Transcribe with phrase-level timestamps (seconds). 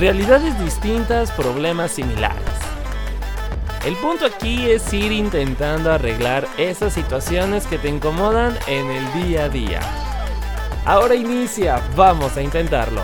[0.00, 2.40] Realidades distintas, problemas similares.
[3.84, 9.44] El punto aquí es ir intentando arreglar esas situaciones que te incomodan en el día
[9.44, 9.80] a día.
[10.86, 13.02] Ahora inicia, vamos a intentarlo.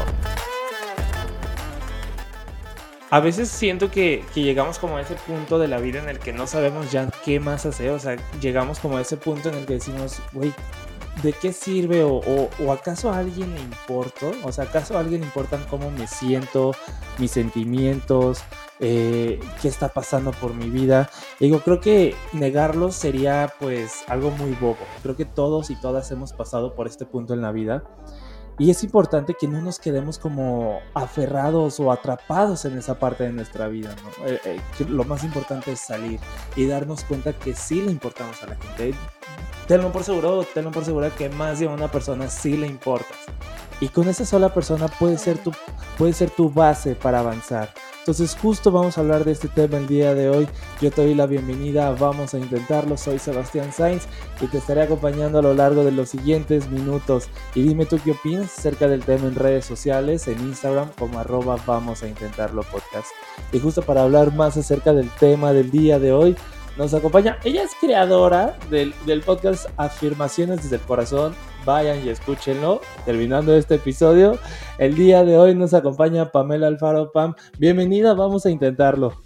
[3.10, 6.32] A veces siento que, llegamos como a ese punto de la vida en el que
[6.32, 7.90] no sabemos ya qué más hacer.
[7.90, 10.54] O sea, llegamos como a ese punto en el que decimos, güey,
[11.22, 12.04] ¿de qué sirve?
[12.04, 14.32] O, acaso a alguien le importo?
[14.44, 16.72] O sea, ¿acaso a alguien le importan cómo me siento,
[17.18, 18.40] mis sentimientos,
[18.80, 21.10] eh, qué está pasando por mi vida?
[21.40, 24.78] Digo, creo que negarlos sería pues algo muy bobo.
[25.02, 27.84] Creo que todos y todas hemos pasado por este punto en la vida.
[28.58, 33.32] Y es importante que no nos quedemos como aferrados o atrapados en esa parte de
[33.32, 33.94] nuestra vida.
[34.02, 34.26] ¿no?
[34.26, 36.18] Eh, eh, lo más importante es salir
[36.56, 38.94] y darnos cuenta que sí le importamos a la gente.
[39.66, 43.18] Tenlo por seguro, tenlo por seguro que más de una persona sí le importas.
[43.80, 45.52] Y con esa sola persona puede ser tu,
[45.98, 47.70] puede ser tu base para avanzar.
[47.98, 50.46] Entonces justo vamos a hablar de este tema el día de hoy.
[50.80, 52.96] Yo te doy la bienvenida, vamos a intentarlo.
[52.96, 54.04] Soy Sebastián Sainz
[54.40, 57.28] y te estaré acompañando a lo largo de los siguientes minutos.
[57.56, 61.56] Y dime tú qué opinas acerca del tema en redes sociales, en Instagram como arroba
[61.66, 63.08] vamos a intentarlo podcast.
[63.52, 66.36] Y justo para hablar más acerca del tema del día de hoy,
[66.76, 67.38] nos acompaña.
[67.44, 71.34] Ella es creadora del, del podcast Afirmaciones desde el Corazón
[71.66, 72.80] vayan y escúchenlo.
[73.04, 74.38] Terminando este episodio,
[74.78, 77.12] el día de hoy nos acompaña Pamela Alfaro.
[77.12, 79.20] Pam, bienvenida, vamos a intentarlo.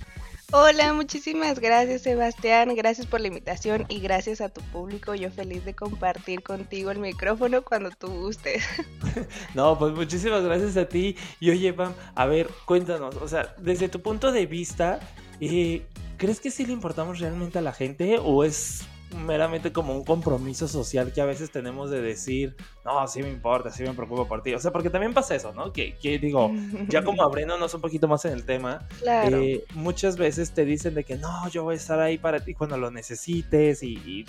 [0.53, 5.15] Hola, muchísimas gracias Sebastián, gracias por la invitación y gracias a tu público.
[5.15, 8.65] Yo feliz de compartir contigo el micrófono cuando tú gustes.
[9.55, 11.17] No, pues muchísimas gracias a ti.
[11.41, 14.99] Y oye, Pam, a ver, cuéntanos, o sea, desde tu punto de vista,
[15.41, 15.87] eh,
[16.21, 18.85] ¿crees que sí le importamos realmente a la gente o es
[19.27, 22.55] meramente como un compromiso social que a veces tenemos de decir,
[22.85, 24.53] no, sí me importa, sí me preocupo por ti.
[24.55, 25.73] O sea, porque también pasa eso, ¿no?
[25.73, 26.53] Que, digo,
[26.89, 31.05] ya como abriéndonos un poquito más en el tema, eh, muchas veces te dicen de
[31.05, 34.27] que no, yo voy a estar ahí para ti cuando lo necesites y,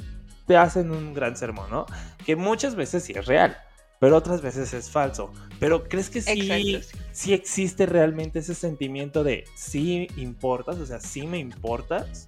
[0.47, 1.85] te hacen un gran sermón, ¿no?
[2.25, 3.57] Que muchas veces sí es real.
[4.01, 5.31] Pero otras veces es falso.
[5.59, 6.81] Pero ¿crees que sí,
[7.11, 10.79] sí existe realmente ese sentimiento de sí importas?
[10.79, 12.27] O sea, sí me importas.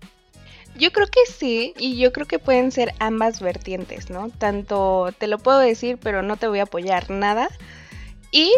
[0.77, 4.29] Yo creo que sí, y yo creo que pueden ser ambas vertientes, ¿no?
[4.29, 7.49] Tanto te lo puedo decir, pero no te voy a apoyar nada.
[8.31, 8.51] Y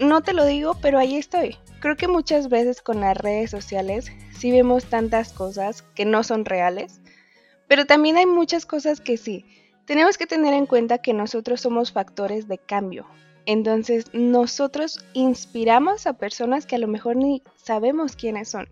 [0.00, 1.58] no te lo digo, pero ahí estoy.
[1.80, 6.46] Creo que muchas veces con las redes sociales sí vemos tantas cosas que no son
[6.46, 7.02] reales,
[7.68, 9.44] pero también hay muchas cosas que sí.
[9.86, 13.06] Tenemos que tener en cuenta que nosotros somos factores de cambio.
[13.46, 18.68] Entonces nosotros inspiramos a personas que a lo mejor ni sabemos quiénes son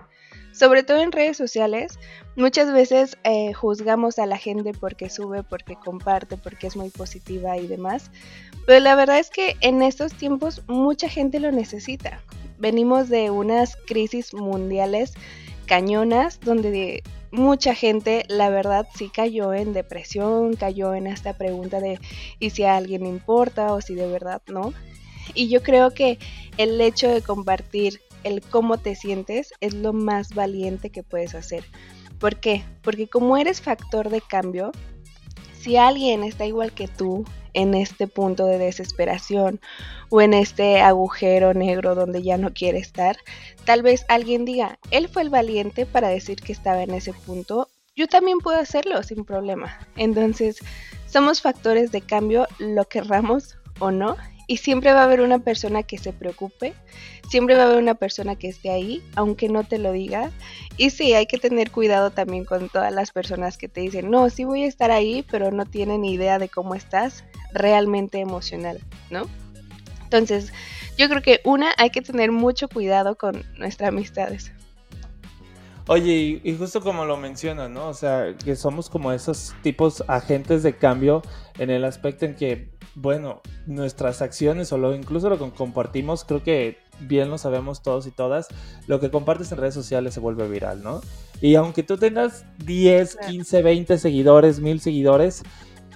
[0.52, 1.98] sobre todo en redes sociales,
[2.36, 7.56] muchas veces eh, juzgamos a la gente porque sube, porque comparte, porque es muy positiva
[7.56, 8.10] y demás.
[8.66, 12.20] Pero la verdad es que en estos tiempos mucha gente lo necesita.
[12.58, 15.14] Venimos de unas crisis mundiales
[15.66, 17.02] cañonas donde
[17.32, 21.98] mucha gente, la verdad, sí cayó en depresión, cayó en esta pregunta de
[22.38, 24.72] ¿y si a alguien importa o si de verdad no?
[25.34, 26.18] Y yo creo que
[26.58, 31.64] el hecho de compartir el cómo te sientes es lo más valiente que puedes hacer.
[32.18, 32.62] ¿Por qué?
[32.82, 34.70] Porque como eres factor de cambio,
[35.58, 39.60] si alguien está igual que tú en este punto de desesperación
[40.08, 43.16] o en este agujero negro donde ya no quiere estar,
[43.64, 47.68] tal vez alguien diga, él fue el valiente para decir que estaba en ese punto,
[47.94, 49.78] yo también puedo hacerlo sin problema.
[49.96, 50.58] Entonces,
[51.06, 54.16] somos factores de cambio, lo querramos o no,
[54.52, 56.74] y siempre va a haber una persona que se preocupe,
[57.26, 60.30] siempre va a haber una persona que esté ahí, aunque no te lo diga.
[60.76, 64.28] Y sí, hay que tener cuidado también con todas las personas que te dicen, no,
[64.28, 67.24] sí voy a estar ahí, pero no tienen idea de cómo estás
[67.54, 69.22] realmente emocional, ¿no?
[70.04, 70.52] Entonces,
[70.98, 74.52] yo creo que una, hay que tener mucho cuidado con nuestras amistades.
[75.86, 77.88] Oye, y, justo como lo mencionas, ¿no?
[77.88, 81.22] O sea, que somos como esos tipos agentes de cambio
[81.58, 86.42] en el aspecto en que bueno, nuestras acciones o lo, incluso lo que compartimos, creo
[86.42, 88.48] que bien lo sabemos todos y todas,
[88.86, 91.00] lo que compartes en redes sociales se vuelve viral, ¿no?
[91.40, 95.42] Y aunque tú tengas 10, 15, 20 seguidores, 1000 seguidores,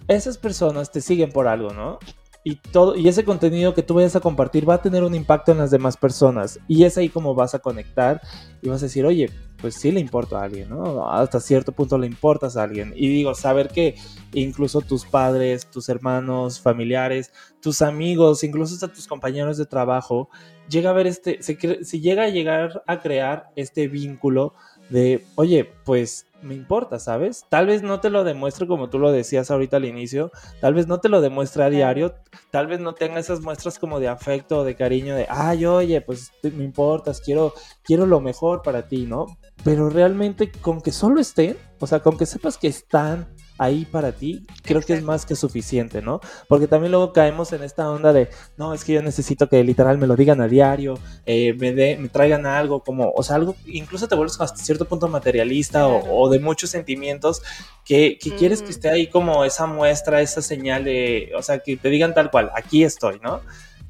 [0.08, 1.98] esas personas te siguen por algo, ¿no?
[2.46, 5.50] Y todo y ese contenido que tú vayas a compartir va a tener un impacto
[5.50, 8.20] en las demás personas y es ahí como vas a conectar
[8.62, 11.10] y vas a decir, oye, pues sí le importa a alguien, ¿no?
[11.10, 12.92] Hasta cierto punto le importas a alguien.
[12.94, 13.96] Y digo, saber que
[14.32, 20.28] incluso tus padres, tus hermanos, familiares, tus amigos, incluso hasta tus compañeros de trabajo,
[20.68, 24.54] llega a ver este, se, llega a llegar a crear este vínculo
[24.90, 27.44] de, oye, pues me importa, ¿sabes?
[27.48, 30.30] Tal vez no te lo demuestre como tú lo decías ahorita al inicio,
[30.60, 32.14] tal vez no te lo demuestre a diario,
[32.50, 36.00] tal vez no tenga esas muestras como de afecto o de cariño de, ay, oye,
[36.00, 39.26] pues me importas, quiero, quiero lo mejor para ti, ¿no?
[39.64, 43.28] Pero realmente con que solo estén, o sea, con que sepas que están
[43.58, 46.20] ahí para ti, creo que es más que suficiente, ¿no?
[46.48, 49.98] Porque también luego caemos en esta onda de, no, es que yo necesito que literal
[49.98, 53.56] me lo digan a diario, eh, me, de, me traigan algo, como, o sea, algo,
[53.66, 57.42] incluso te vuelves hasta cierto punto materialista o, de muchos sentimientos
[57.84, 61.88] que, quieres que esté ahí como esa muestra, esa señal de, o sea, que te
[61.88, 63.40] digan tal cual, aquí estoy, ¿no?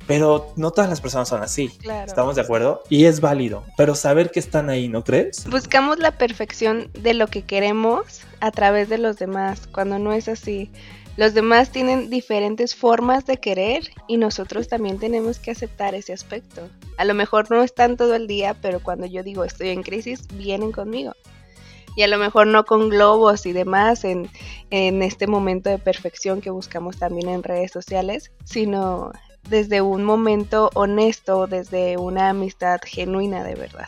[0.07, 1.71] Pero no todas las personas son así.
[2.07, 2.83] ¿Estamos de acuerdo?
[2.89, 3.65] Y es válido.
[3.77, 5.49] Pero saber que están ahí, ¿no crees?
[5.51, 10.29] Buscamos la perfección de lo que queremos a través de los demás, cuando no es
[10.29, 10.71] así.
[11.17, 16.69] Los demás tienen diferentes formas de querer y nosotros también tenemos que aceptar ese aspecto.
[16.99, 20.29] A lo mejor no están todo el día, pero cuando yo digo estoy en crisis,
[20.35, 21.15] vienen conmigo.
[21.97, 24.29] Y a lo mejor no con globos y demás en,
[24.69, 29.13] en este momento de perfección que buscamos también en redes sociales, sino
[29.49, 33.87] desde un momento honesto, desde una amistad genuina de verdad.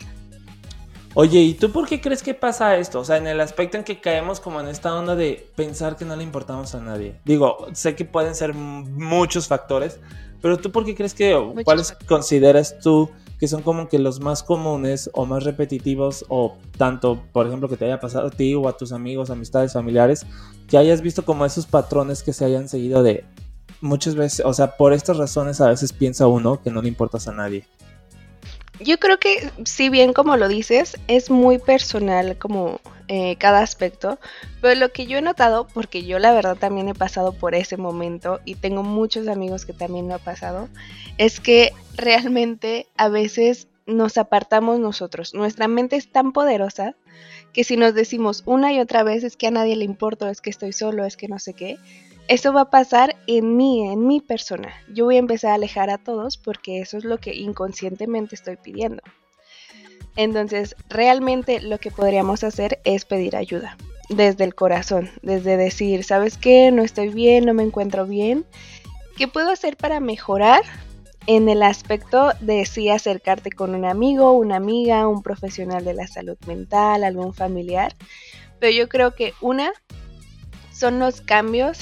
[1.15, 2.99] Oye, ¿y tú por qué crees que pasa esto?
[2.99, 6.05] O sea, en el aspecto en que caemos como en esta onda de pensar que
[6.05, 7.15] no le importamos a nadie.
[7.25, 9.99] Digo, sé que pueden ser muchos factores,
[10.41, 11.35] pero tú por qué crees que,
[11.65, 13.09] cuáles consideras tú
[13.39, 17.77] que son como que los más comunes o más repetitivos o tanto, por ejemplo, que
[17.77, 20.25] te haya pasado a ti o a tus amigos, amistades, familiares,
[20.67, 23.23] que hayas visto como esos patrones que se hayan seguido de
[23.81, 27.27] muchas veces, o sea, por estas razones a veces piensa uno que no le importas
[27.27, 27.65] a nadie.
[28.79, 32.79] Yo creo que, si bien como lo dices, es muy personal como
[33.09, 34.19] eh, cada aspecto,
[34.61, 37.75] pero lo que yo he notado, porque yo la verdad también he pasado por ese
[37.75, 40.69] momento y tengo muchos amigos que también lo han pasado,
[41.17, 45.33] es que realmente a veces nos apartamos nosotros.
[45.33, 46.95] Nuestra mente es tan poderosa
[47.51, 50.39] que si nos decimos una y otra vez es que a nadie le importa, es
[50.39, 51.77] que estoy solo, es que no sé qué,
[52.29, 54.71] eso va a pasar en mí, en mi persona.
[54.93, 58.55] Yo voy a empezar a alejar a todos porque eso es lo que inconscientemente estoy
[58.55, 59.01] pidiendo.
[60.15, 63.77] Entonces, realmente lo que podríamos hacer es pedir ayuda
[64.09, 66.69] desde el corazón, desde decir, ¿sabes qué?
[66.71, 68.45] No estoy bien, no me encuentro bien.
[69.17, 70.61] ¿Qué puedo hacer para mejorar?
[71.25, 76.05] En el aspecto de sí acercarte con un amigo, una amiga, un profesional de la
[76.05, 77.95] salud mental, algún familiar.
[78.59, 79.73] Pero yo creo que una
[80.71, 81.79] son los cambios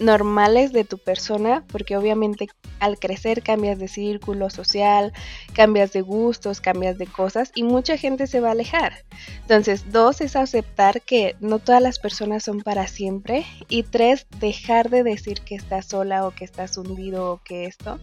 [0.00, 2.48] normales de tu persona, porque obviamente
[2.80, 5.12] al crecer cambias de círculo social,
[5.54, 9.04] cambias de gustos, cambias de cosas y mucha gente se va a alejar.
[9.42, 14.90] Entonces, dos es aceptar que no todas las personas son para siempre y tres, dejar
[14.90, 17.98] de decir que estás sola o que estás hundido o que esto,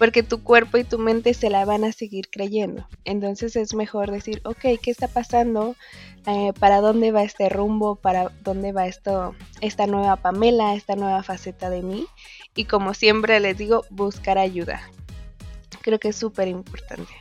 [0.00, 2.88] porque tu cuerpo y tu mente se la van a seguir creyendo.
[3.04, 5.76] Entonces es mejor decir, ok, ¿qué está pasando?
[6.26, 7.96] Eh, ¿Para dónde va este rumbo?
[7.96, 12.06] ¿Para dónde va esto, esta nueva Pamela, esta nueva faceta de mí?
[12.54, 14.80] Y como siempre les digo, buscar ayuda.
[15.82, 17.12] Creo que es súper importante.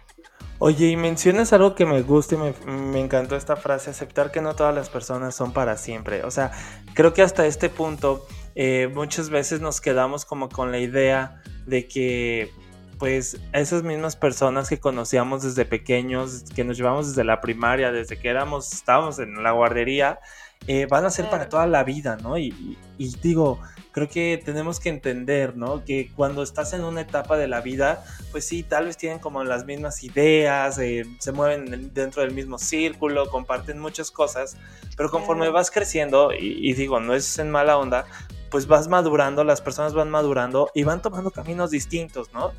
[0.60, 4.40] Oye, y mencionas algo que me gusta y me, me, encantó esta frase, aceptar que
[4.40, 6.24] no todas las personas son para siempre.
[6.24, 6.52] O sea,
[6.94, 8.26] creo que hasta este punto
[8.56, 12.52] eh, muchas veces nos quedamos como con la idea de que
[13.00, 18.20] pues esas mismas personas que conocíamos desde pequeños, que nos llevamos desde la primaria, desde
[18.20, 20.20] que éramos, estábamos en la guardería,
[20.68, 22.38] eh, van a ser para toda la vida, ¿no?
[22.38, 22.78] Y,
[23.24, 23.60] digo,
[23.94, 25.86] creo que tenemos que entender, ¿no?
[25.86, 29.46] Que cuando estás en una etapa de la vida, pues sí, tal vez tienen como
[29.46, 34.58] las mismas ideas, eh, se mueven dentro del mismo círculo, comparten muchas cosas,
[34.98, 38.06] pero conforme vas creciendo, y, y digo, no es en mala onda,
[38.50, 42.52] pues vas madurando, las personas van madurando y van tomando caminos distintos, ¿no?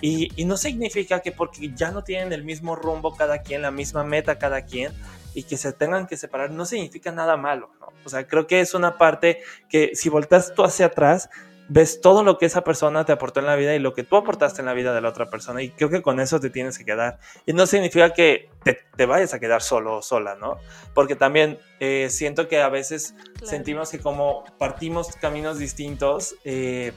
[0.00, 4.04] Y, no significa que porque ya no tienen el mismo rumbo cada quien, la misma
[4.04, 4.92] meta cada quien,
[5.34, 7.88] y que se tengan que separar, no significa nada malo, ¿no?
[8.04, 11.30] O sea, creo que es una parte que si volteas tú hacia atrás,
[11.68, 14.16] ves todo lo que esa persona te aportó en la vida y lo que tú
[14.16, 16.78] aportaste en la vida de la otra persona y creo que con eso te tienes
[16.78, 17.18] que quedar.
[17.46, 18.50] Y no significa que
[18.96, 20.58] te, vayas a quedar solo o sola, ¿no?
[20.94, 26.92] Porque también eh, siento que a veces sentimos que como partimos caminos distintos, eh,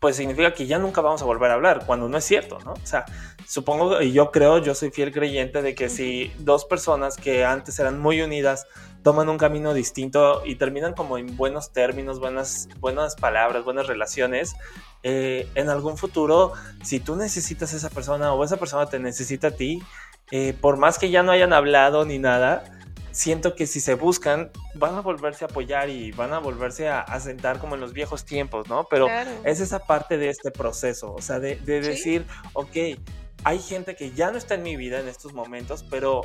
[0.00, 2.74] pues significa que ya nunca vamos a volver a hablar, cuando no es cierto, ¿no?
[2.74, 3.04] O sea,
[3.46, 7.78] supongo, y yo creo, yo soy fiel creyente de que si dos personas que antes
[7.80, 8.66] eran muy unidas
[9.02, 14.54] toman un camino distinto y terminan como en buenos términos, buenas, buenas palabras, buenas relaciones,
[15.02, 16.52] eh, en algún futuro,
[16.82, 19.82] si tú necesitas a esa persona o esa persona te necesita a ti,
[20.30, 22.64] eh, por más que ya no hayan hablado ni nada,
[23.12, 27.18] siento que si se buscan, van a volverse a apoyar y van a volverse a,
[27.20, 28.86] sentar como en los viejos tiempos, ¿no?
[28.90, 29.08] Pero
[29.44, 32.98] es esa parte de este proceso, o sea, de, decir, ok,
[33.44, 36.22] hay gente que ya no está en mi vida en estos momentos, pero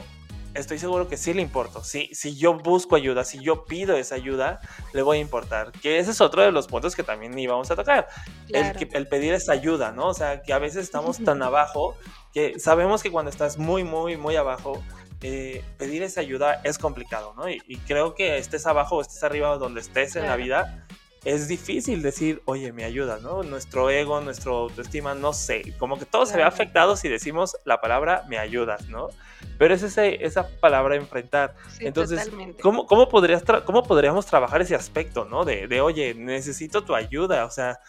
[0.54, 1.84] estoy seguro que sí le importo.
[1.84, 4.60] Si, si yo busco ayuda, si yo pido esa ayuda,
[4.94, 5.72] le voy a importar.
[5.72, 8.08] Que ese es otro de los puntos que también íbamos a tocar.
[8.50, 10.08] El, el pedir esa ayuda, ¿no?
[10.08, 11.96] O sea, que a veces estamos tan abajo
[12.34, 14.82] que sabemos que cuando estás muy, muy, muy abajo,
[15.26, 17.50] eh, pedir esa ayuda es complicado, ¿no?
[17.50, 20.86] Y, creo que estés abajo o estés arriba donde estés en la vida,
[21.26, 23.44] es difícil decir, oye, me ayuda, ¿no?
[23.44, 27.80] Nuestro ego, nuestra autoestima, no sé, como que todo se ve afectado si decimos la
[27.80, 29.10] palabra me ayudas, ¿no?
[29.58, 31.56] Pero es ese, esa palabra enfrentar.
[31.80, 32.30] Entonces,
[32.62, 35.46] ¿cómo, cómo, podrías ¿cómo podríamos trabajar ese aspecto, ¿no?
[35.46, 37.80] De, de, oye, necesito tu ayuda, o sea,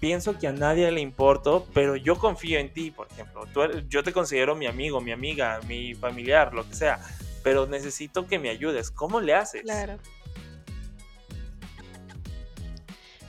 [0.00, 3.44] pienso que a nadie le importo, pero yo confío en ti, por ejemplo.
[3.88, 6.98] yo te considero mi amigo, mi amiga, mi familiar, lo que sea,
[7.44, 8.90] pero necesito que me ayudes.
[8.90, 9.62] ¿Cómo le haces?
[9.62, 9.98] Claro.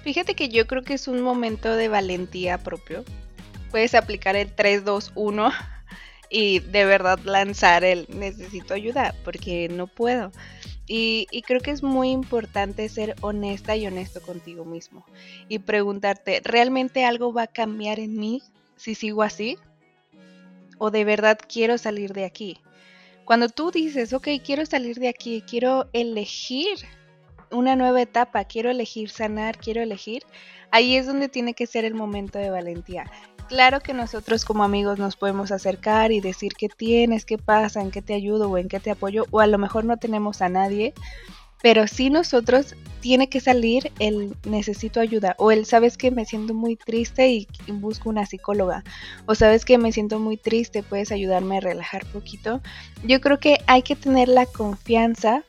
[0.04, 3.04] Fíjate que yo creo que es un momento de valentía propio.
[3.70, 5.52] Puedes aplicar el 3, 2, 1
[6.30, 10.32] y de verdad lanzar el necesito ayuda porque no puedo.
[10.94, 15.06] Y, creo que es muy importante ser honesta y honesto contigo mismo
[15.48, 18.42] y preguntarte, ¿realmente algo va a cambiar en mí
[18.76, 19.58] si sigo así?
[20.80, 22.58] ¿O de verdad quiero salir de aquí?
[23.24, 26.80] Cuando tú dices, ok, quiero salir de aquí, quiero elegir
[27.52, 30.24] una nueva etapa, quiero elegir sanar, quiero elegir,
[30.72, 33.12] ahí es donde tiene que ser el momento de valentía.
[33.48, 37.92] Claro que nosotros como amigos nos podemos acercar y decir qué tienes, qué pasa, en
[37.92, 40.48] qué te ayudo o en qué te apoyo, o a lo mejor no tenemos a
[40.48, 40.94] nadie,
[41.62, 46.54] pero sí nosotros tiene que salir el necesito ayuda o el sabes que me siento
[46.54, 48.84] muy triste y, busco una psicóloga
[49.26, 52.62] o sabes que me siento muy triste, puedes ayudarme a relajar poquito.
[53.04, 55.44] Yo creo que hay que tener la confianza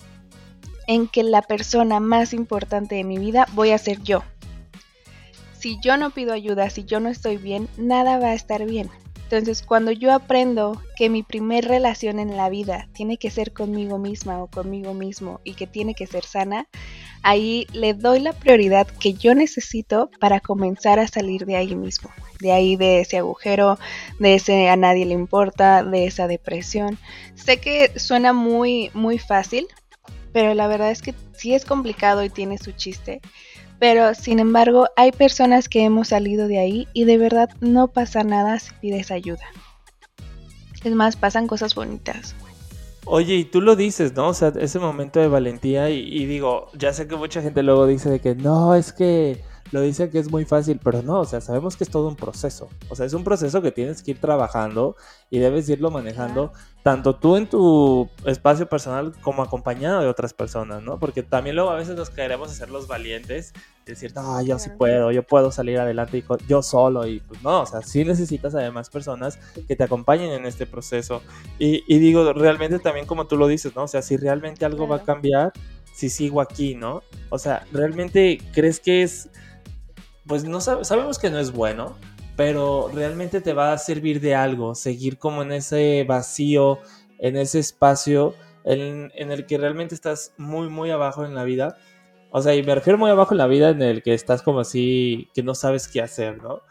[0.86, 4.22] en que la persona más importante de mi vida voy a ser yo
[5.62, 8.90] si yo no pido ayuda, si yo no estoy bien, nada va a estar bien.
[9.22, 13.96] Entonces, cuando yo aprendo que mi primer relación en la vida tiene que ser conmigo
[13.96, 16.66] misma o conmigo mismo y que tiene que ser sana,
[17.22, 22.10] ahí le doy la prioridad que yo necesito para comenzar a salir de ahí mismo,
[22.40, 23.78] de ahí de ese agujero,
[24.18, 26.98] de ese a nadie le importa, de esa depresión.
[27.36, 29.68] Sé que suena muy muy fácil,
[30.32, 33.20] pero la verdad es que sí es complicado y tiene su chiste.
[33.78, 38.22] Pero sin embargo, hay personas que hemos salido de ahí y de verdad no pasa
[38.22, 39.44] nada si pides ayuda.
[40.84, 42.34] Es más, pasan cosas bonitas.
[43.04, 44.28] Oye, y tú lo dices, ¿no?
[44.28, 47.86] O sea, ese momento de valentía y, y, digo, ya sé que mucha gente luego
[47.86, 49.40] dice de que no, es que
[49.72, 52.14] lo dice que es muy fácil, pero no, o sea, sabemos que es todo un
[52.14, 52.68] proceso.
[52.90, 54.96] O sea, es un proceso que tienes que ir trabajando
[55.30, 56.52] y debes irlo manejando
[56.82, 60.98] tanto tú en tu espacio personal como acompañado de otras personas, ¿no?
[60.98, 63.54] Porque también luego a veces nos queremos hacer los valientes,
[63.86, 67.66] decir, no, yo sí puedo, yo puedo salir adelante yo solo y pues no, o
[67.66, 71.22] sea, sí necesitas además personas que te acompañen en este proceso.
[71.58, 73.84] Y, y digo, realmente también como tú lo dices, ¿no?
[73.84, 75.52] O sea, si realmente algo va a cambiar,
[75.94, 77.02] si sigo aquí, ¿no?
[77.30, 79.30] O sea, ¿realmente crees que es
[80.26, 81.96] pues no sabemos que no es bueno,
[82.36, 86.78] pero realmente te va a servir de algo, seguir como en ese vacío,
[87.18, 91.76] en ese espacio en, en, el que realmente estás muy, muy abajo en la vida.
[92.30, 94.60] O sea, y me refiero muy abajo en la vida en el que estás como
[94.60, 96.62] así, que no sabes qué hacer, ¿no?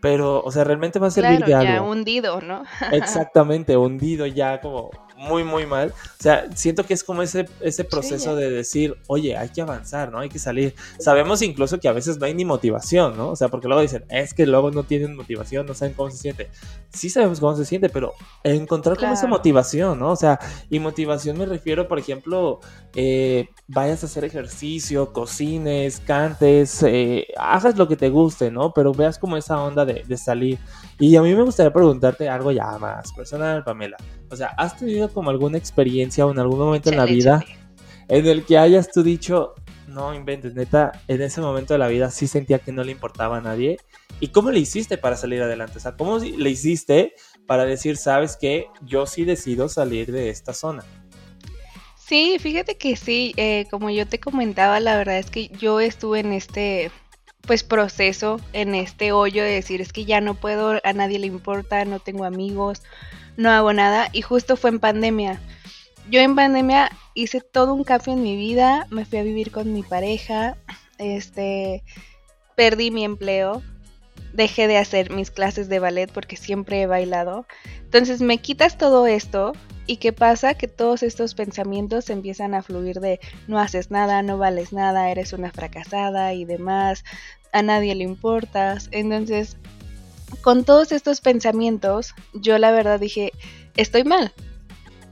[0.00, 1.72] Pero, o sea, realmente va a servir de algo.
[1.72, 2.62] Ya hundido, ¿no?
[2.92, 5.92] Exactamente, hundido ya como muy, muy mal.
[6.18, 10.10] O sea, siento que es como ese, ese proceso de decir, oye, hay que avanzar,
[10.12, 10.20] ¿no?
[10.20, 10.74] Hay que salir.
[10.98, 13.30] Sabemos incluso que a veces no hay ni motivación, ¿no?
[13.30, 16.18] O sea, porque luego dicen, es que luego no tienen motivación, no saben cómo se
[16.18, 16.50] siente.
[16.90, 20.12] Sí sabemos cómo se siente, pero encontrar como esa motivación, ¿no?
[20.12, 20.38] O sea,
[20.70, 22.60] y motivación me refiero, por ejemplo,
[22.94, 28.72] eh, vayas a hacer ejercicio, cocines, cantes, eh, hagas lo que te guste, ¿no?
[28.72, 30.58] Pero veas como esa onda de, de salir.
[31.00, 33.96] Y a mí me gustaría preguntarte algo ya más personal, Pamela.
[34.30, 37.44] O sea, ¿has tenido como alguna experiencia o en algún momento en la vida
[38.08, 39.54] en el que hayas tú dicho,
[39.86, 43.38] no inventes, neta, en ese momento de la vida sí sentía que no le importaba
[43.38, 43.78] a nadie?
[44.20, 45.78] ¿Y cómo le hiciste para salir adelante?
[45.78, 47.14] O sea, ¿cómo le hiciste
[47.46, 50.84] para decir, sabes que yo sí decido salir de esta zona?
[51.96, 56.20] Sí, fíjate que sí, eh, como yo te comentaba, la verdad es que yo estuve
[56.20, 56.90] en este
[57.42, 61.26] pues proceso en este hoyo de decir es que ya no puedo, a nadie le
[61.26, 62.82] importa, no tengo amigos,
[63.38, 65.40] no hago nada y justo fue en pandemia.
[66.10, 69.72] Yo en pandemia hice todo un cambio en mi vida, me fui a vivir con
[69.72, 70.56] mi pareja,
[70.98, 71.84] este
[72.56, 73.62] perdí mi empleo,
[74.32, 77.46] dejé de hacer mis clases de ballet porque siempre he bailado.
[77.84, 79.52] Entonces me quitas todo esto
[79.86, 84.36] y qué pasa que todos estos pensamientos empiezan a fluir de no haces nada, no
[84.36, 87.04] vales nada, eres una fracasada y demás,
[87.52, 88.88] a nadie le importas.
[88.90, 89.56] Entonces,
[90.40, 93.32] con todos estos pensamientos, yo la verdad dije,
[93.76, 94.32] estoy mal.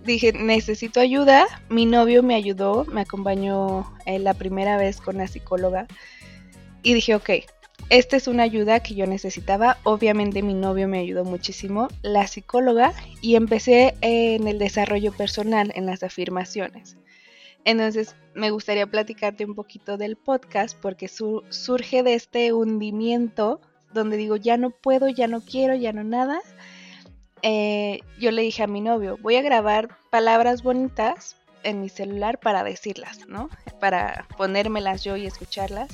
[0.04, 1.46] dije, necesito ayuda.
[1.68, 5.86] Mi novio me ayudó, me acompañó eh, la primera vez con la psicóloga.
[6.82, 7.30] Y dije, ok,
[7.88, 9.78] esta es una ayuda que yo necesitaba.
[9.84, 15.86] Obviamente mi novio me ayudó muchísimo, la psicóloga, y empecé en el desarrollo personal, en
[15.86, 16.96] las afirmaciones.
[17.64, 23.60] Entonces, me gustaría platicarte un poquito del podcast porque surge de este hundimiento
[23.96, 26.40] donde digo, ya no puedo, ya no quiero, ya no nada.
[27.42, 32.38] Eh, yo le dije a mi novio, voy a grabar palabras bonitas en mi celular
[32.38, 33.50] para decirlas, ¿no?
[33.80, 35.90] Para ponérmelas yo y escucharlas.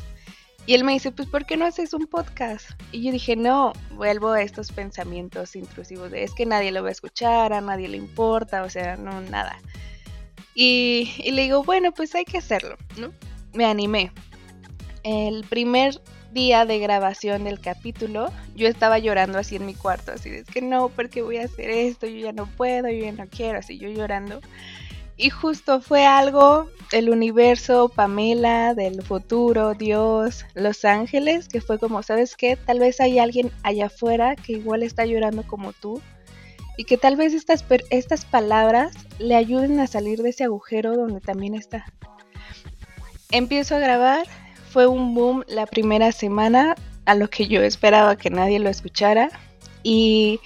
[0.65, 2.71] Y él me dice, pues ¿por qué no haces un podcast?
[2.93, 6.91] Y yo dije, no, vuelvo a estos pensamientos intrusivos de es que nadie lo va
[6.91, 9.59] a escuchar, a nadie le importa, o sea, no, nada.
[10.55, 13.13] Y, y le digo, bueno, pues hay que hacerlo, ¿no?
[13.55, 14.13] Me animé.
[15.03, 16.01] El primer
[16.33, 20.47] día de grabación del capítulo, yo estaba llorando así en mi cuarto, así de es
[20.47, 23.59] que no, porque voy a hacer esto, yo ya no puedo, yo ya no quiero,
[23.59, 24.41] así yo llorando.
[25.17, 32.03] Y justo fue algo el universo, Pamela, del futuro, Dios, Los Ángeles, que fue como,
[32.03, 32.57] ¿sabes qué?
[32.57, 36.01] Tal vez hay alguien allá afuera que igual está llorando como tú
[36.77, 41.21] y que tal vez estas, estas palabras le ayuden a salir de ese agujero donde
[41.21, 41.85] también está.
[43.31, 44.27] Empiezo a grabar,
[44.73, 46.75] fue un boom la primera semana,
[47.05, 49.29] a lo que yo esperaba que nadie lo escuchara
[49.83, 50.41] y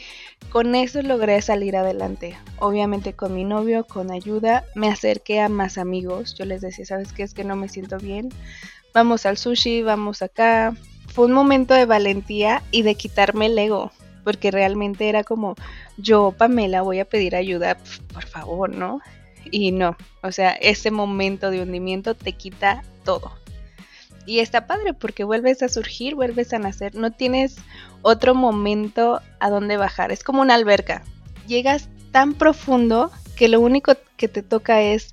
[0.50, 2.36] con eso logré salir adelante.
[2.58, 6.34] Obviamente con mi novio, con ayuda, me acerqué a más amigos.
[6.34, 7.22] Yo les decía, ¿sabes qué?
[7.22, 8.30] Es que no me siento bien.
[8.92, 10.74] Vamos al sushi, vamos acá.
[11.08, 13.92] Fue un momento de valentía y de quitarme el ego,
[14.24, 15.54] porque realmente era como,
[15.98, 17.76] yo, Pamela, voy a pedir ayuda,
[18.12, 19.00] por favor, ¿no?
[19.50, 23.30] Y no, o sea, ese momento de hundimiento te quita todo.
[24.26, 26.94] Y está padre porque vuelves a surgir, vuelves a nacer.
[26.94, 27.56] No tienes
[28.02, 30.12] otro momento a donde bajar.
[30.12, 31.02] Es como una alberca.
[31.46, 35.12] Llegas tan profundo que lo único que te toca es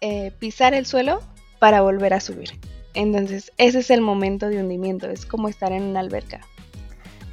[0.00, 1.20] eh, pisar el suelo
[1.58, 2.58] para volver a subir.
[2.94, 5.08] Entonces, ese es el momento de hundimiento.
[5.08, 6.40] Es como estar en una alberca.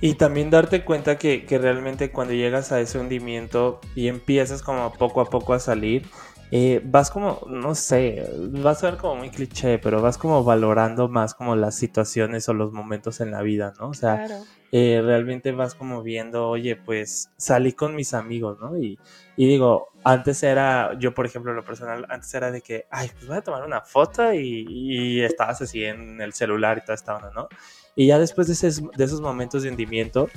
[0.02, 4.94] Y también darte cuenta que, que realmente cuando llegas a ese hundimiento y empiezas como
[4.94, 6.06] poco a poco a salir,
[6.52, 11.10] eh, vas como, no sé, vas a ver como muy cliché, pero vas como valorando
[11.10, 13.90] más como las situaciones o los momentos en la vida, ¿no?
[13.90, 14.28] O sea,
[14.72, 18.78] eh, realmente vas como viendo, oye, pues salí con mis amigos, ¿no?
[18.78, 19.00] Y,
[19.36, 23.28] y, digo, antes era, yo por ejemplo, lo personal, antes era de que, ay, pues
[23.28, 27.16] voy a tomar una foto y, y estabas así en el celular y toda esta
[27.16, 27.48] onda, ¿no?
[27.96, 28.54] Y ya después de,
[29.06, 30.28] esos momentos de hundimiento,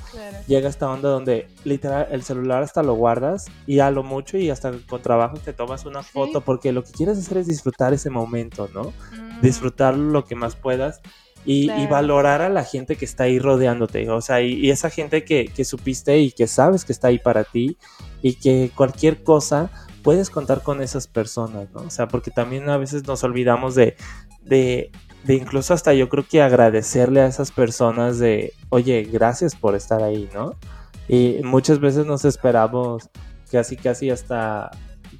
[0.47, 4.49] llega esta onda donde literal el celular hasta lo guardas y a lo mucho y
[4.49, 8.09] hasta con trabajo te tomas una foto porque lo que quieres hacer es disfrutar ese
[8.09, 8.93] momento, ¿no?
[9.11, 9.41] Mm.
[9.41, 11.01] Disfrutar lo que más puedas.
[11.45, 15.45] Y, valorar a la gente que está ahí rodeándote, o sea, y, esa gente que,
[15.47, 17.77] que, supiste y que sabes que está ahí para ti
[18.21, 19.71] y que cualquier cosa
[20.03, 21.81] puedes contar con esas personas, ¿no?
[21.81, 23.95] O sea, porque también a veces nos olvidamos de,
[24.41, 24.91] de
[25.23, 30.01] de incluso hasta yo creo que agradecerle a esas personas de, oye, gracias por estar
[30.01, 30.55] ahí, ¿no?
[31.07, 33.09] Y muchas veces nos esperamos
[33.51, 34.71] casi, casi hasta,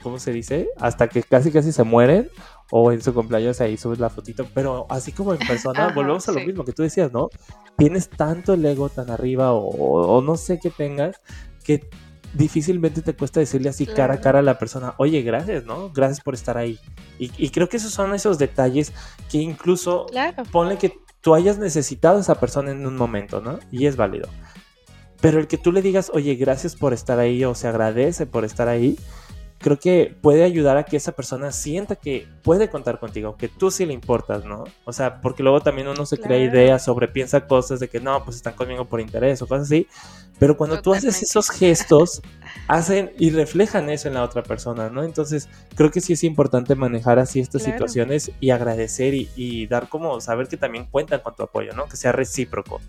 [0.01, 0.69] ¿cómo se dice?
[0.77, 2.29] Hasta que casi, casi se mueren
[2.71, 6.31] o en su cumpleaños ahí subes la fotito, pero así como en persona, volvemos a
[6.31, 7.29] lo mismo que tú decías, ¿no?
[7.77, 11.19] Tienes tanto el ego tan arriba o, o no sé qué tengas
[11.63, 11.89] que
[12.33, 15.89] difícilmente te cuesta decirle así cara a cara a la persona, oye, gracias, ¿no?
[15.91, 16.79] Gracias por estar ahí.
[17.17, 18.93] Y, creo que esos son esos detalles
[19.29, 20.07] que incluso
[20.51, 23.59] ponle que tú hayas necesitado a esa persona en un momento, ¿no?
[23.71, 24.29] Y es válido.
[25.21, 28.45] Pero el que tú le digas, oye, gracias por estar ahí o se agradece por
[28.45, 28.97] estar ahí,
[29.59, 33.69] creo que puede ayudar a que esa persona sienta que puede contar contigo, que tú
[33.69, 34.63] sí le importas, ¿no?
[34.85, 38.37] O sea, porque luego también uno se crea ideas, sobrepiensa cosas de que no, pues
[38.37, 39.87] están conmigo por interés o cosas así.
[40.39, 42.21] Pero cuando tú haces esos gestos,
[42.67, 45.03] hacen y reflejan eso en la otra persona, ¿no?
[45.03, 49.89] Entonces, creo que sí es importante manejar así estas situaciones y agradecer y, y dar
[49.89, 51.87] como saber que también cuentan con tu apoyo, ¿no?
[51.87, 52.79] Que sea recíproco.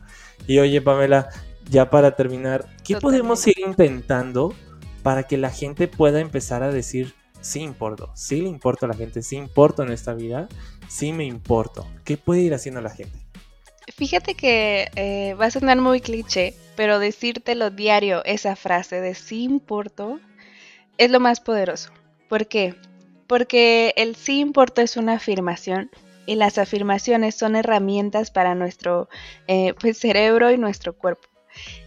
[0.47, 1.31] Y oye, Pamela,
[1.69, 4.55] ya para terminar, ¿qué podemos ir intentando?
[5.03, 8.95] Para que la gente pueda empezar a decir, sí importo, sí le importo a la
[8.95, 10.49] gente, sí importo en esta vida,
[10.89, 11.87] sí me importo.
[12.05, 13.19] ¿Qué puede ir haciendo la gente?
[13.97, 19.43] Fíjate que eh, va a sonar muy cliché, pero decírtelo diario, esa frase de sí
[19.43, 20.21] importo,
[20.99, 21.91] es lo más poderoso.
[22.29, 22.75] ¿Por qué?
[23.27, 25.91] Porque el sí importo es una afirmación
[26.27, 29.09] y las afirmaciones son herramientas para nuestro
[29.49, 31.30] eh, pues, cerebro y nuestro cuerpo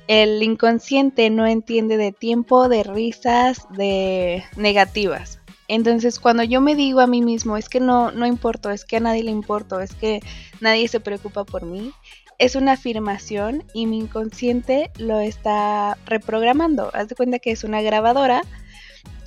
[0.07, 5.39] el inconsciente no entiende de tiempo, de risas, de negativas.
[5.67, 8.97] Entonces, cuando yo me digo a mí mismo, es que no, no importo, es que
[8.97, 10.21] a nadie le importo, es que
[10.59, 11.93] nadie se preocupa por mí,
[12.37, 16.89] es una afirmación y mi inconsciente lo está reprogramando.
[16.93, 18.43] Haz de cuenta que es una grabadora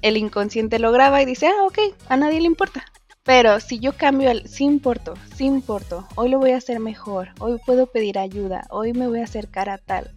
[0.03, 2.85] el inconsciente lo graba y dice, ah, ok, a nadie le importa.
[3.25, 7.31] Pero si yo cambio el sí importo, sí importo, hoy lo voy a hacer mejor,
[7.41, 10.13] hoy puedo pedir ayuda, hoy me voy a acercar a tal,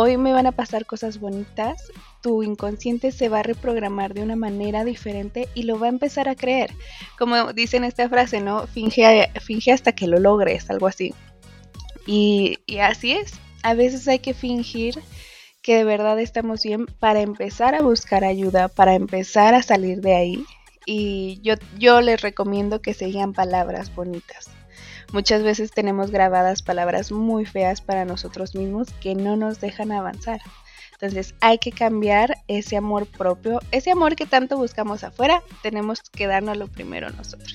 [0.00, 1.90] hoy me van a pasar cosas bonitas,
[2.22, 6.28] tu inconsciente se va a reprogramar de una manera diferente y lo va a empezar
[6.28, 6.70] a creer.
[7.18, 8.68] Como dice en esta frase, ¿no?
[8.68, 11.14] Finge, finge hasta que lo logres, algo así.
[12.06, 13.40] Y, y así es.
[13.64, 15.02] A veces hay que fingir
[15.62, 20.14] que de verdad estamos bien para empezar a buscar ayuda, para empezar a salir de
[20.14, 20.44] ahí.
[20.86, 24.48] Y yo, yo les recomiendo que se palabras bonitas.
[25.12, 30.40] Muchas veces tenemos grabadas palabras muy feas para nosotros mismos que no nos dejan avanzar.
[30.92, 36.26] Entonces hay que cambiar ese amor propio, ese amor que tanto buscamos afuera, tenemos que
[36.26, 37.54] lo primero nosotros.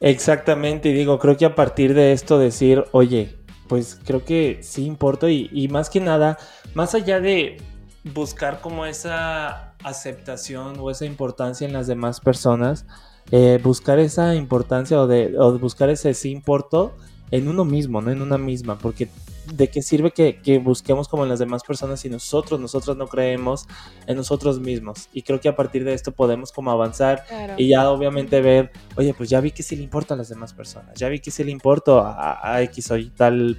[0.00, 3.36] Exactamente, y digo, creo que a partir de esto decir, oye,
[3.68, 6.38] pues creo que sí importa y, y más que nada,
[6.74, 7.56] más allá de
[8.04, 12.84] buscar como esa aceptación o esa importancia en las demás personas,
[13.30, 16.94] eh, buscar esa importancia o de, o buscar ese sí importo
[17.30, 19.08] en uno mismo, no en una misma, porque
[19.52, 23.66] de qué sirve que, busquemos como en las demás personas si nosotros, nosotros no creemos
[24.06, 25.08] en nosotros mismos.
[25.12, 27.24] Y creo que a partir de esto podemos como avanzar
[27.56, 30.52] y ya obviamente ver, oye, pues ya vi que sí le importa a las demás
[30.52, 33.56] personas, ya vi que sí le importa a, a X o Y tal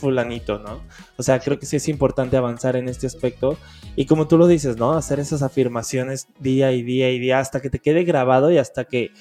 [0.00, 0.80] fulanito, ¿no?
[1.16, 3.56] O sea, creo que sí es importante avanzar en este aspecto
[3.96, 4.92] y como tú lo dices, ¿no?
[4.92, 8.84] Hacer esas afirmaciones día y día y día hasta que te quede grabado y hasta
[8.84, 9.12] que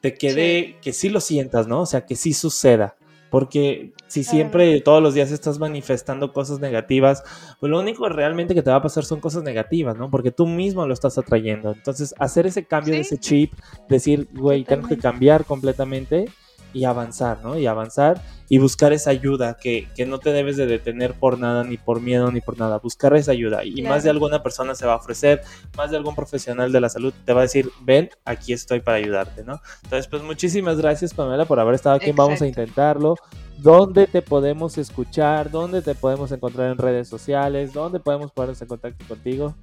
[0.00, 1.80] te quede, que sí lo sientas, ¿no?
[1.80, 2.96] O sea, que sí suceda.
[3.30, 7.22] Porque si siempre todos los días estás manifestando cosas negativas,
[7.60, 10.10] pues lo único realmente que te va a pasar son cosas negativas, ¿no?
[10.10, 11.72] Porque tú mismo lo estás atrayendo.
[11.72, 13.54] Entonces, hacer ese cambio de ese chip,
[13.88, 16.26] decir, güey, tengo que cambiar completamente
[16.74, 17.56] y avanzar, ¿no?
[17.58, 18.20] Y avanzar
[18.52, 22.02] y buscar esa ayuda que, que, no te debes de detener por nada, ni por
[22.02, 22.76] miedo, ni por nada.
[22.76, 23.64] Buscar esa ayuda.
[23.64, 25.40] Y más de alguna persona se va a ofrecer,
[25.74, 28.98] más de algún profesional de la salud te va a decir, ven, aquí estoy para
[28.98, 29.58] ayudarte, ¿no?
[29.84, 32.12] Entonces, pues muchísimas gracias, Pamela, por haber estado aquí.
[32.12, 33.16] Vamos a intentarlo.
[33.56, 35.50] ¿Dónde te podemos escuchar?
[35.50, 37.72] ¿Dónde te podemos encontrar en redes sociales?
[37.72, 39.54] ¿Dónde podemos ponernos en contacto contigo?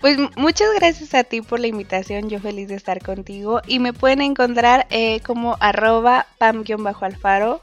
[0.00, 3.92] Pues muchas gracias a ti por la invitación, yo feliz de estar contigo y me
[3.92, 7.60] pueden encontrar eh, como arroba pam-alfaro-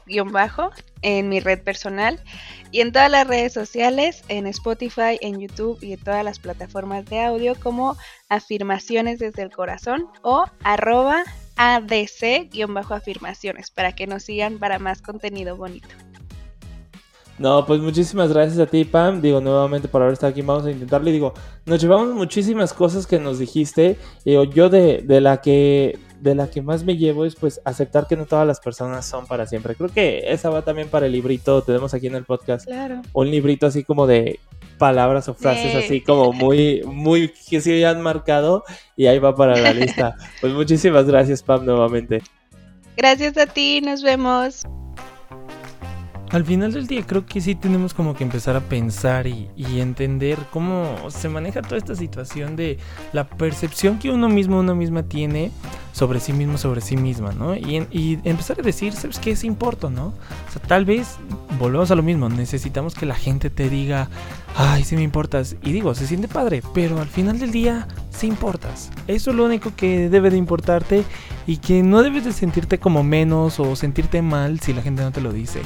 [1.02, 2.22] en mi red personal
[2.70, 7.06] y en todas las redes sociales, en Spotify, en YouTube y en todas las plataformas
[7.06, 7.96] de audio como
[8.28, 11.24] afirmaciones desde el corazón o arroba
[11.56, 15.88] adc-afirmaciones para que nos sigan para más contenido bonito.
[17.38, 19.20] No, pues muchísimas gracias a ti, Pam.
[19.20, 20.42] Digo, nuevamente por haber estado aquí.
[20.42, 21.08] Vamos a intentarlo.
[21.08, 21.34] Y digo,
[21.66, 23.96] nos llevamos muchísimas cosas que nos dijiste.
[24.24, 28.06] Digo, yo de, de, la que de la que más me llevo es pues aceptar
[28.08, 29.76] que no todas las personas son para siempre.
[29.76, 31.62] Creo que esa va también para el librito.
[31.62, 33.02] Tenemos aquí en el podcast claro.
[33.12, 34.40] un librito así como de
[34.78, 38.64] palabras o frases así como muy, muy que se han marcado.
[38.96, 40.16] Y ahí va para la lista.
[40.40, 42.22] Pues muchísimas gracias, Pam, nuevamente.
[42.96, 43.80] Gracias a ti.
[43.80, 44.64] Nos vemos
[46.30, 50.38] al final del día creo que sí tenemos como que empezar a pensar y, entender
[50.50, 52.78] cómo se maneja toda esta situación de
[53.12, 55.50] la percepción que uno mismo, uno misma tiene
[55.98, 57.56] sobre sí mismo, sobre sí misma, ¿no?
[57.56, 60.06] Y, y empezar a decir, ¿sabes qué es importo, no?
[60.06, 61.16] O sea, tal vez
[61.58, 64.08] volvemos a lo mismo, necesitamos que la gente te diga,
[64.56, 65.56] ay, sí me importas.
[65.60, 68.92] Y digo, se siente padre, pero al final del día sí importas.
[69.08, 71.02] Eso es lo único que debe de importarte
[71.48, 75.10] y que no debes de sentirte como menos o sentirte mal si la gente no
[75.10, 75.62] te lo dice.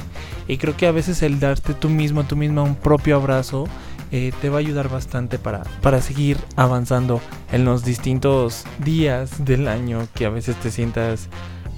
[0.47, 3.67] Y creo que a veces el darte tú mismo, tú misma un propio abrazo
[4.15, 7.19] eh, te va a ayudar bastante para, para seguir avanzando
[7.51, 11.29] en los distintos días del año que a veces te sientas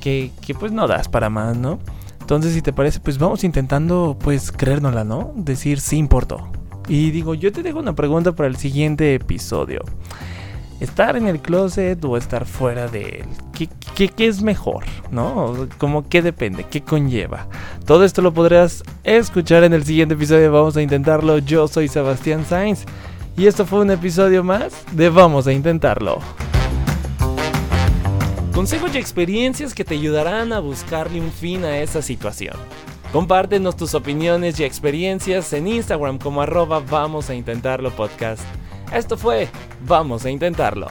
[0.01, 1.79] que, que pues no das para más, ¿no?
[2.19, 5.31] Entonces si te parece pues vamos intentando pues creérnosla, ¿no?
[5.37, 6.45] Decir sí importo.
[6.89, 9.79] Y digo, yo te dejo una pregunta para el siguiente episodio
[10.79, 13.25] estar en el closet o estar fuera de él.
[13.53, 14.85] ¿Qué, qué, es mejor?
[15.11, 15.67] ¿No?
[15.77, 17.47] Como qué depende, qué conlleva.
[17.85, 20.51] Todo esto lo podrás escuchar en el siguiente episodio.
[20.51, 21.37] Vamos a intentarlo.
[21.39, 22.85] Yo soy Sebastián Sainz.
[23.37, 26.19] Y esto fue un episodio más de Vamos a intentarlo.
[28.53, 32.55] Consejos y experiencias que te ayudarán a buscarle un fin a esa situación.
[33.11, 38.41] Compártenos tus opiniones y experiencias en Instagram como arroba vamos a intentarlo podcast.
[38.93, 39.49] Esto fue
[39.87, 40.87] Vamos a intentarlo.